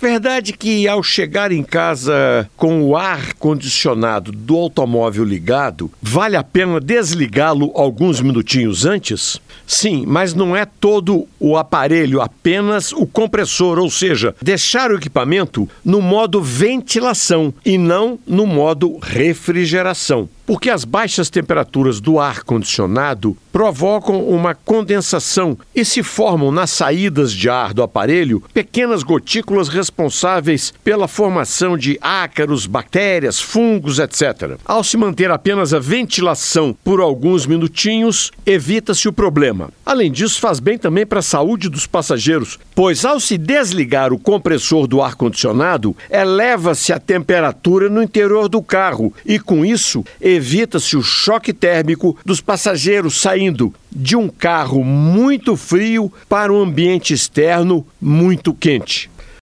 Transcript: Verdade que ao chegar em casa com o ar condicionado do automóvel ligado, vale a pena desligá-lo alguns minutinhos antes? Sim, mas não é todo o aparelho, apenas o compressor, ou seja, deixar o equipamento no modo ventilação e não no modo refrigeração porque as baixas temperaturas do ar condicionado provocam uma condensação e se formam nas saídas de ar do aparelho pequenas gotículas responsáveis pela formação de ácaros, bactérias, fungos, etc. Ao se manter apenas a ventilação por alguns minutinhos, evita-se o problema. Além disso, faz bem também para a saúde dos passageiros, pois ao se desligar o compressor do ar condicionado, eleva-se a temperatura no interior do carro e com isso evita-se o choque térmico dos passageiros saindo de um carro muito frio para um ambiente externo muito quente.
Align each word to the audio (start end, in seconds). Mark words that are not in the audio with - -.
Verdade 0.00 0.52
que 0.52 0.86
ao 0.86 1.02
chegar 1.02 1.50
em 1.50 1.62
casa 1.62 2.48
com 2.56 2.82
o 2.82 2.96
ar 2.96 3.32
condicionado 3.34 4.30
do 4.30 4.56
automóvel 4.56 5.24
ligado, 5.24 5.90
vale 6.02 6.36
a 6.36 6.44
pena 6.44 6.78
desligá-lo 6.78 7.72
alguns 7.74 8.20
minutinhos 8.20 8.84
antes? 8.84 9.40
Sim, 9.66 10.04
mas 10.06 10.34
não 10.34 10.54
é 10.54 10.66
todo 10.66 11.26
o 11.40 11.56
aparelho, 11.56 12.20
apenas 12.20 12.92
o 12.92 13.06
compressor, 13.06 13.78
ou 13.78 13.90
seja, 13.90 14.34
deixar 14.40 14.90
o 14.90 14.96
equipamento 14.96 15.68
no 15.84 16.02
modo 16.02 16.42
ventilação 16.42 17.52
e 17.64 17.78
não 17.78 18.18
no 18.26 18.46
modo 18.46 18.98
refrigeração 18.98 20.28
porque 20.46 20.70
as 20.70 20.84
baixas 20.84 21.28
temperaturas 21.28 22.00
do 22.00 22.20
ar 22.20 22.44
condicionado 22.44 23.36
provocam 23.52 24.26
uma 24.28 24.54
condensação 24.54 25.58
e 25.74 25.84
se 25.84 26.02
formam 26.02 26.52
nas 26.52 26.70
saídas 26.70 27.32
de 27.32 27.48
ar 27.48 27.74
do 27.74 27.82
aparelho 27.82 28.42
pequenas 28.54 29.02
gotículas 29.02 29.68
responsáveis 29.68 30.72
pela 30.84 31.08
formação 31.08 31.76
de 31.76 31.98
ácaros, 32.00 32.66
bactérias, 32.66 33.40
fungos, 33.40 33.98
etc. 33.98 34.58
Ao 34.64 34.84
se 34.84 34.96
manter 34.96 35.30
apenas 35.30 35.74
a 35.74 35.78
ventilação 35.78 36.76
por 36.84 37.00
alguns 37.00 37.46
minutinhos, 37.46 38.30
evita-se 38.44 39.08
o 39.08 39.12
problema. 39.12 39.70
Além 39.84 40.12
disso, 40.12 40.40
faz 40.40 40.60
bem 40.60 40.78
também 40.78 41.06
para 41.06 41.20
a 41.20 41.22
saúde 41.22 41.68
dos 41.68 41.86
passageiros, 41.86 42.58
pois 42.74 43.04
ao 43.04 43.18
se 43.18 43.38
desligar 43.38 44.12
o 44.12 44.18
compressor 44.18 44.86
do 44.86 45.00
ar 45.00 45.14
condicionado, 45.14 45.96
eleva-se 46.10 46.92
a 46.92 47.00
temperatura 47.00 47.88
no 47.88 48.02
interior 48.02 48.48
do 48.48 48.62
carro 48.62 49.12
e 49.24 49.38
com 49.38 49.64
isso 49.64 50.04
evita-se 50.36 50.96
o 50.96 51.02
choque 51.02 51.52
térmico 51.52 52.16
dos 52.24 52.40
passageiros 52.40 53.20
saindo 53.20 53.74
de 53.90 54.14
um 54.16 54.28
carro 54.28 54.84
muito 54.84 55.56
frio 55.56 56.12
para 56.28 56.52
um 56.52 56.62
ambiente 56.62 57.12
externo 57.12 57.86
muito 58.00 58.54
quente. 58.54 59.10